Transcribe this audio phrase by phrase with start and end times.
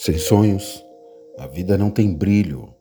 [0.00, 0.80] Sem sonhos,
[1.36, 2.72] a vida não tem brilho.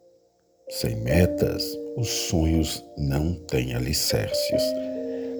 [0.69, 1.63] Sem metas,
[1.95, 4.61] os sonhos não têm alicerces.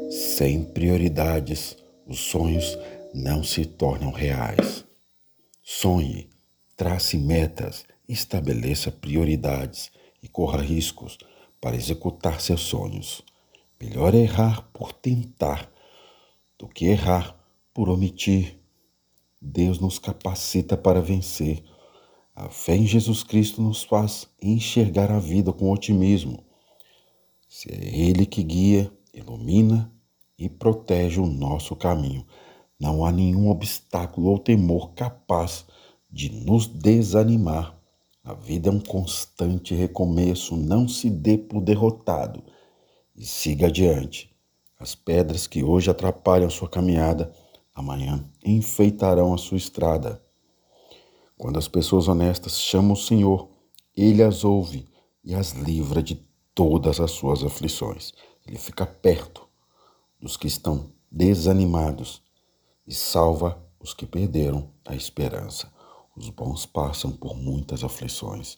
[0.10, 1.78] Sem prioridades,
[2.08, 2.76] os sonhos
[3.14, 4.84] não se tornam reais.
[5.62, 6.32] Sonhe,
[6.76, 9.92] trace metas, estabeleça prioridades
[10.24, 11.20] e corra riscos
[11.62, 13.22] para executar seus sonhos.
[13.80, 15.72] Melhor é errar por tentar
[16.58, 17.38] do que errar
[17.72, 18.57] por omitir.
[19.42, 21.64] Deus nos capacita para vencer.
[22.36, 26.44] A fé em Jesus Cristo nos faz enxergar a vida com otimismo.
[27.48, 29.92] Se é Ele que guia, ilumina
[30.38, 32.26] e protege o nosso caminho,
[32.80, 35.66] não há nenhum obstáculo ou temor capaz
[36.12, 37.76] de nos desanimar.
[38.24, 42.44] A vida é um constante recomeço, não se dê por derrotado
[43.16, 44.30] e siga adiante.
[44.80, 47.34] As pedras que hoje atrapalham sua caminhada
[47.78, 50.20] amanhã enfeitarão a sua estrada.
[51.38, 53.48] Quando as pessoas honestas chamam o Senhor,
[53.96, 54.90] Ele as ouve
[55.24, 56.16] e as livra de
[56.56, 58.14] todas as suas aflições.
[58.48, 59.48] Ele fica perto
[60.20, 62.24] dos que estão desanimados
[62.88, 65.72] e salva os que perderam a esperança.
[66.16, 68.58] Os bons passam por muitas aflições,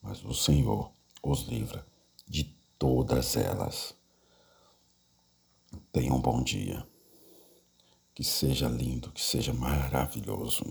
[0.00, 0.90] mas o Senhor
[1.22, 1.86] os livra
[2.26, 2.44] de
[2.78, 3.94] todas elas.
[5.92, 6.93] Tenha um bom dia.
[8.14, 10.64] Que seja lindo, que seja maravilhoso.